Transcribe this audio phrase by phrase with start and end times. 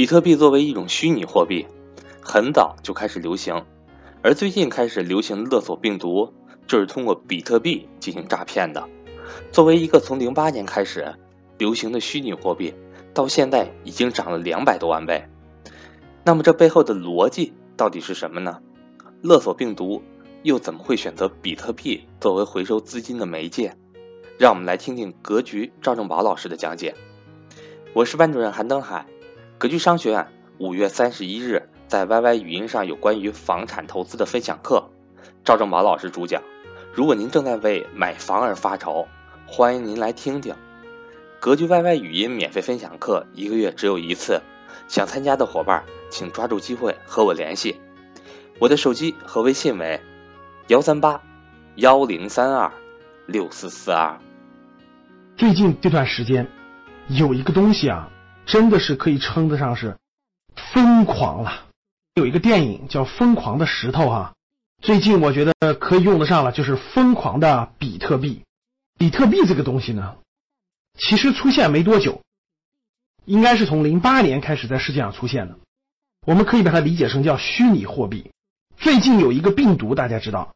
[0.00, 1.66] 比特币作为一种虚拟货币，
[2.22, 3.62] 很早就开始流行，
[4.22, 6.32] 而最近开始流行的勒索病毒，
[6.66, 8.82] 就是通过比特币进行诈骗的。
[9.52, 11.14] 作为一个从零八年开始
[11.58, 12.72] 流行的虚拟货币，
[13.12, 15.22] 到现在已经涨了两百多万倍。
[16.24, 18.58] 那么这背后的逻辑到底是什么呢？
[19.20, 20.02] 勒索病毒
[20.44, 23.76] 又怎么会选择比特币作为回收资金的媒介？
[24.38, 26.94] 让我们来听听格局赵正宝老师的讲解。
[27.92, 29.04] 我是班主任韩登海，
[29.60, 34.82] 格局商学院五月三十一日在 YY 语音上有关于房产投资的分享课，
[35.44, 36.42] 赵正宝老师主讲。
[36.94, 39.06] 如果您正在为买房而发愁，
[39.46, 40.54] 欢迎您来听听。
[41.38, 44.40] 格局 YY 语音免费分享课一个月只有一次，
[44.88, 47.78] 想参加的伙伴请抓住机会和我联系。
[48.58, 50.00] 我的手机和微信为
[50.68, 51.20] 幺三八
[51.74, 52.72] 幺零三二
[53.26, 54.18] 六四四二。
[55.36, 56.48] 最近这段时间。
[57.08, 58.08] 有一个东西啊，
[58.46, 59.96] 真的是可以称得上是
[60.72, 61.66] 疯狂了。
[62.14, 64.34] 有一个电影叫《疯狂的石头》哈，
[64.82, 68.42] 最近我觉得可以用得上了，就是疯狂的比特币。
[68.98, 70.16] 比特币这个东西呢，
[70.98, 72.20] 其实出现没多久，
[73.24, 75.56] 应该是从零八年开始在世界上出现的。
[76.26, 78.30] 我们可以把它理解成叫虚拟货币。
[78.76, 80.54] 最近有一个病毒，大家知道，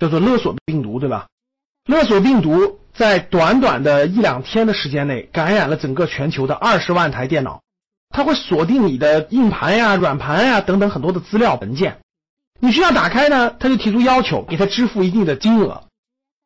[0.00, 1.28] 叫做勒索病毒，对吧？
[1.84, 2.80] 勒索病毒。
[2.96, 7.62] 在短短的一两天的时间内，感染了整个全球的二十万台电脑，
[8.08, 11.98] 它会锁定你的硬盘呀、软盘呀等等很多的资料文件，
[12.58, 15.84] 你需要打开呢，他就提出要求，给他支付一定的金额，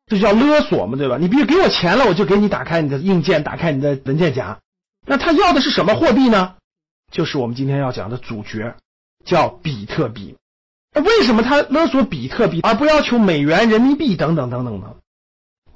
[0.07, 1.17] 这叫勒索嘛，对吧？
[1.17, 4.59] 你必须给我钱了，我就给你打开你的硬件，打开你的文件夹。
[5.07, 6.55] 那他要的是什么货币呢？
[7.11, 8.75] 就是我们今天要讲的主角，
[9.23, 10.35] 叫比特币。
[10.93, 14.95] 那为什么他勒索比特币，而不要求美元、人民币等等等等呢？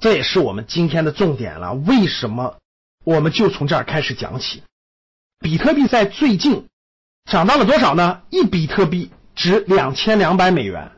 [0.00, 1.74] 这也是我们今天的重点了。
[1.74, 2.56] 为什么？
[3.04, 4.62] 我们就从这儿开始讲起。
[5.38, 6.66] 比特币在最近
[7.30, 8.22] 涨到了多少呢？
[8.30, 10.90] 一比特币值两千两百美元，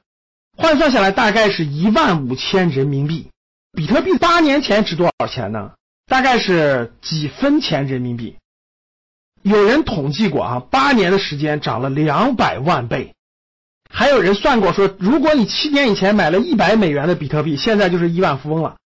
[0.56, 3.28] 换算下来大概是一万五千人民币。
[3.72, 5.72] 比特币八年前值多少钱呢？
[6.06, 8.36] 大概是几分钱人民币。
[9.42, 13.14] 有人统计过啊，八年的时间涨了两百万倍。
[13.90, 18.77] 还有人算过说，如果你七年以前买了一百美元的比特币，现在就是亿万富翁了。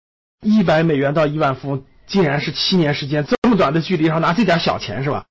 [0.42, 5.24] 一百美元到亿万富翁，竟然是七年时间这么短的距离上拿这点小钱是吧？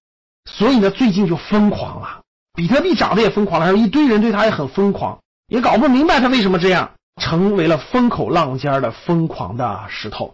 [0.49, 2.21] 所以呢，最近就疯狂了，
[2.53, 6.91] 比特币涨得也疯狂了，还有一堆人对它也很疯狂，也搞不明白它为什么这样，
[7.21, 10.33] 成为了风口浪尖的疯狂的石头。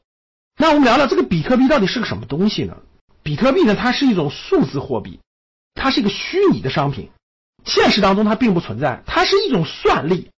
[0.60, 2.78] 那我们聊聊这个比特币到底是个什么东西呢？
[3.24, 5.20] 比特币呢，它是一种数字货币，
[5.74, 7.09] 它是一个虚拟的商品，
[7.66, 10.30] 现实当中它并不存在，它是一种算力。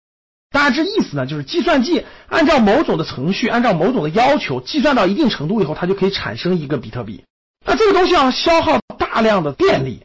[0.50, 7.24] 大致意思呢，就是计算机按照某种的程序，按照某种的要求，计算到一定程度以后，它就可以产生一个比特币。
[7.66, 10.04] 那这个东西要消耗大量的电力，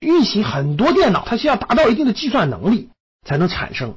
[0.00, 2.90] 运行很多电脑，它需要达到一定的计算能力
[3.26, 3.96] 才能产生。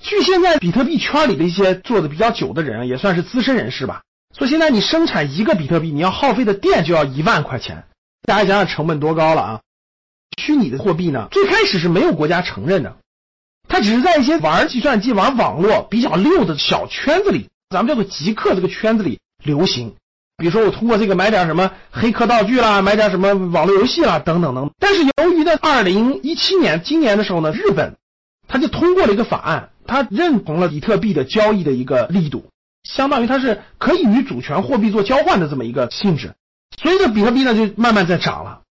[0.00, 4.02] 据现在比特币圈里的一些做的比较久的人，也算是资深人士吧，
[4.36, 7.84] 说现在你生产一个比特币，你要耗费的电就要一万块钱。
[8.22, 9.60] 大家想想成本多高了啊！
[10.40, 12.96] 虚拟的货币呢，最开始是没有国家承认的。
[13.76, 19.94] 它只是在一些玩计算机、玩网络比较溜的小圈子里，咱们叫做极客这个圈子里流行。
[20.38, 24.70] 比如说，我通过这个买点什么黑客道具啦，买点什么网络游戏啦，等等等。
[24.78, 27.98] 但是由于在二零一七年今年的时候呢，日本
[28.48, 32.46] 他就通过了一个法案，他认同了比特币的交易的一个力度，
[32.82, 36.32] 相当于它是可以与主权货币做交换的这么一个性质。
[36.82, 38.62] 所以这比特币呢就慢慢在涨了。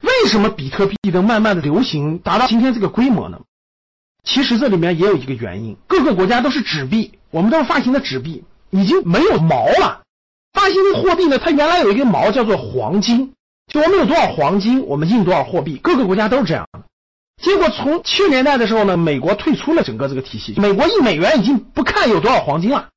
[0.00, 3.38] 为什么比特币能慢慢的流行达到今天这个规模呢？
[4.22, 10.02] 其实这里面也有一个原因，各个国家都是纸币，我们都是发行的纸币，已经没有毛了。
[10.52, 13.32] 发行的货币呢，它原来有一个毛叫做黄金，
[13.72, 16.82] 就我们有多少黄金，我们印多少货币，各个国家都是这样的。
[17.42, 22.90] 结果从七十年代的时候呢，美国退出了整个这个体系，美国印美元已经不看有多少黄金了，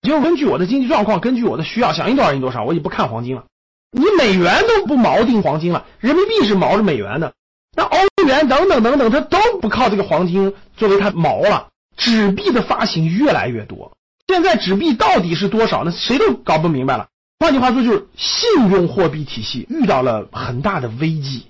[0.00, 3.44] 就根据我的经济状况，根据我的需要，想印多少印多少，我也不看黄金了。
[3.90, 7.34] 你美元都不锚定黄金了，人民币是锚着美元的。
[7.76, 11.68] 那欧元等等等等，它都不靠这个黄金作为它锚了。
[11.96, 13.96] 纸币的发行越来越多，
[14.26, 15.92] 现在纸币到底是多少呢？
[15.92, 17.08] 谁都搞不明白了。
[17.38, 21.46] 换句话说，就是信用货币体系遇到了很大的危机。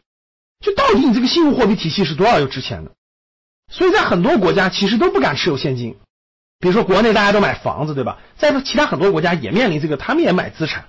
[0.61, 2.90] 就到底你这个信用货币体系是多少又值钱的？
[3.72, 5.96] 所以在很多国家其实都不敢持有现金。
[6.58, 8.19] 比如说国内大家都买房子，对吧？
[8.37, 10.87] 在其他很多国家也面临这个，他们也买资产。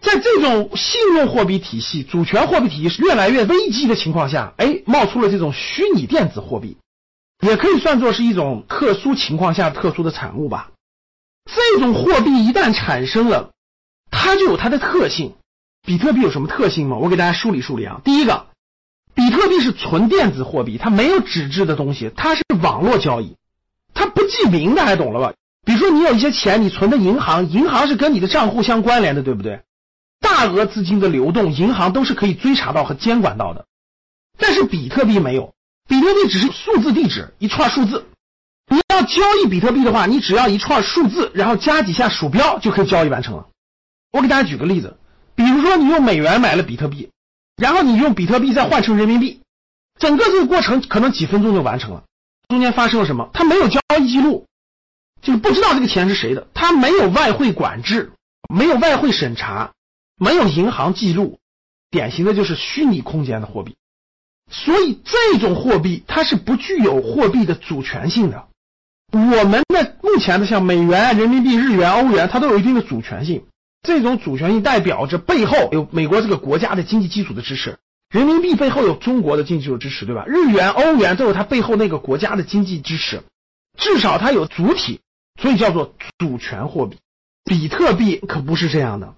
[0.00, 6.76] 在这种信用货币体系、主权货币体系越来越危机的情况下，哎，冒出了这种虚拟电子货币，
[7.40, 10.70] 也可以算作是一种特殊情况下特殊的产物吧。
[11.46, 13.50] 这种货币一旦产生了，
[14.10, 15.34] 它就有它的特性。
[15.86, 16.96] 比特币有什么特性吗？
[16.96, 18.00] 我给大家梳理梳理啊。
[18.04, 18.46] 第一个，
[19.14, 23.36] 比特币是纯电子货币，它没有纸质的东西，它是网络交易，
[23.94, 25.32] 它不记名，大家懂了吧？
[25.64, 29.62] 比如说你有一些钱，你存的银行，银行是跟你的账户相关联的，对不对？
[30.20, 33.66] 大额资金的流动，银行都是可以追查到和监管到的。
[34.36, 35.54] 但是比特币没有，
[35.88, 38.06] 比特币只是数字地址，一串数字。
[38.70, 43.46] 你要交易比特币的话，你只要一串数字，然后加几下鼠标就可以交易完成了。
[44.12, 44.96] 我给大家举个例子，
[45.34, 47.10] 比如说你用美元买了比特币。
[47.56, 49.40] 然后你用比特币再换成人民币，
[49.98, 52.04] 整个这个过程可能几分钟就完成了。
[52.46, 53.28] 中间发生了什么？
[53.34, 54.46] 他没有交易记录，
[55.20, 56.46] 就是不知道这个钱是谁的。
[56.54, 58.12] 他没有外汇管制，
[58.54, 59.72] 没有外汇审查，
[60.18, 61.38] 没有银行记录，
[61.90, 63.76] 典型的就是虚拟空间的货币。
[64.50, 68.48] 所以这种货币它是不具有货币的主权性的。
[69.12, 73.44] 我们的目前的像美元、人民币、日元、欧元，它都有一定的主权性。
[73.82, 77.78] 这种主权性代表着背后有美国这个国家的经济基础的支持，
[78.10, 80.24] 人民币背后有中国的经济基础支持，对吧？
[80.26, 83.22] 日元、欧元都有它背后那个国家的经济支持，
[83.78, 85.00] 至少它有主体，
[85.40, 86.98] 所以叫做主权货币。
[87.44, 89.14] 比特币可不是这样的，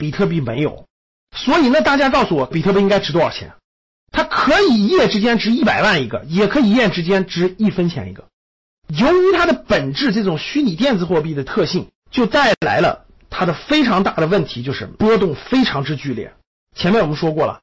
[0.00, 0.86] 比特币没有，
[1.36, 3.52] 所以呢，大家告诉我，比特币应该值多少钱？
[4.10, 8.24] 它可以一夜之间值一百万一个，也可以一夜之间值一分钱一个。
[8.88, 13.04] 由于它的本质，这种虚拟电子货币的特性，就带来了。
[13.28, 16.32] 它的非常大的问题就是波动非常之剧烈。
[16.74, 17.60] 前面我们说过了，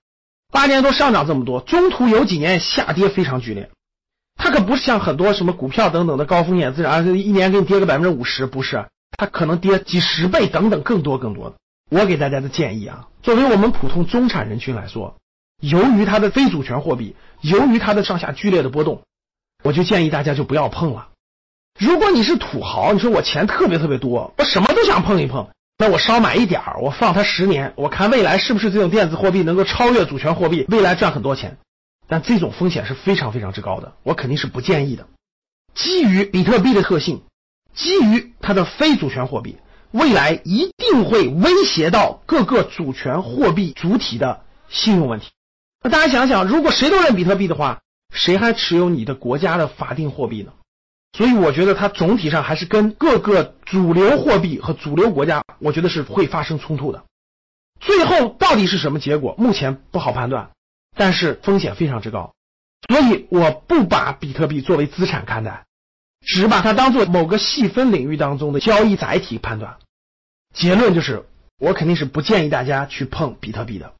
[0.52, 3.72] 八年多上涨这么多，中途有几年下跌非常剧烈。
[4.38, 8.86] 它可不是像很多什么股票等等的高风险资产，一年给你跌个百分之五十，不是，
[9.18, 11.56] 它可能跌几十倍等等更多更多的。
[11.90, 15.16] 我给大家的建议啊，作为我们普通中产人群来说，
[15.62, 19.04] 由于它的非主权货币，由于它的上下剧烈的波动，
[19.64, 21.10] 我就建议大家就不要碰了。
[21.80, 25.48] 如果你是土豪，你说我钱特别特别多，我什么都想碰一碰。
[25.78, 31.58] 那我少买一点儿，我放它十年，我看未来是不是这种电子货币能够超越主权货币，未来赚很多钱。
[32.08, 35.08] 但这种风险是非常非常之高的，我肯定是不建议的。
[35.76, 37.22] 基于比特币的特性，
[37.76, 39.58] 基于它的非主权货币，
[39.92, 45.28] 未来一定会威胁到各个主权货币主体的信用问题。
[45.84, 47.80] 那大家想想，如果谁都认比特币的话，
[48.12, 50.52] 谁还持有你的国家的法定货币呢？
[51.18, 57.06] 所以我觉得它总体上还是跟各个主流货币和主流国家，我觉得是会发生冲突的。
[57.80, 60.50] 最后到底是什么结果，目前不好判断，
[60.96, 62.34] 但是风险非常之高。
[62.90, 65.67] 所以我不把比特币作为资产看待，
[66.26, 69.78] 只把它当做某个细分领域当中的交易载体判断。
[70.54, 71.26] 结论就是，
[71.60, 73.94] 我肯定是不建议大家去碰比特币的。